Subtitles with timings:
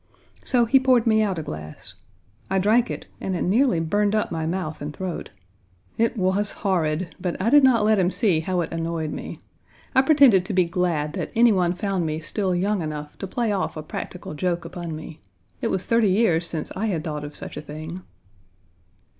[0.43, 1.93] So he poured me out a glass.
[2.49, 5.29] I drank it, and it nearly burned up my mouth and throat.
[5.95, 9.41] It was horrid, but I did not let him see how it annoyed me.
[9.93, 13.51] I pretended to be glad that any one found me still young enough to play
[13.51, 15.21] off a practical joke upon me.
[15.61, 18.01] It was thirty years since I had thought of such a thing.